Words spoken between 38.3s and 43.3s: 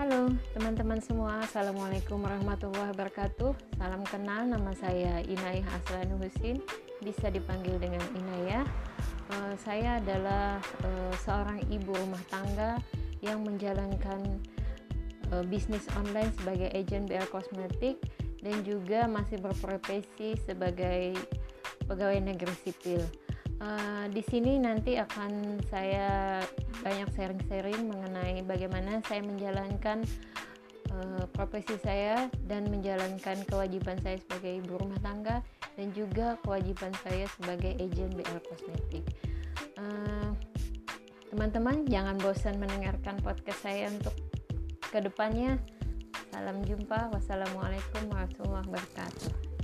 Kosmetik. Uh, teman-teman jangan bosan mendengarkan